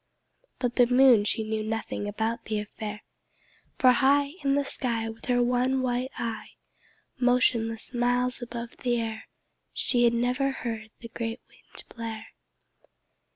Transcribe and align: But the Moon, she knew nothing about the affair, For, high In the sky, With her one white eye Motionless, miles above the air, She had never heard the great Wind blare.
But 0.57 0.77
the 0.77 0.87
Moon, 0.87 1.25
she 1.25 1.43
knew 1.43 1.61
nothing 1.61 2.07
about 2.07 2.45
the 2.45 2.57
affair, 2.59 3.03
For, 3.77 3.91
high 3.91 4.31
In 4.43 4.55
the 4.55 4.65
sky, 4.65 5.07
With 5.07 5.25
her 5.25 5.43
one 5.43 5.83
white 5.83 6.09
eye 6.17 6.53
Motionless, 7.19 7.93
miles 7.93 8.41
above 8.41 8.77
the 8.77 8.99
air, 8.99 9.27
She 9.73 10.05
had 10.05 10.13
never 10.13 10.49
heard 10.49 10.89
the 11.01 11.09
great 11.09 11.39
Wind 11.47 11.83
blare. 11.89 12.29